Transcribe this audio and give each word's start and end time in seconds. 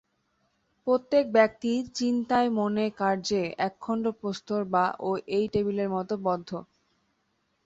প্রত্যেক 0.87 1.25
ব্যক্তিই 1.31 1.79
চিন্তায় 1.95 2.49
মনে 2.59 2.85
কার্যে 2.99 3.41
একখণ্ড 3.67 4.05
প্রস্তর 4.19 4.61
বা 4.73 4.85
এই 5.37 5.45
টেবিলটার 5.53 5.93
মত 5.95 6.09
বদ্ধ। 6.25 6.49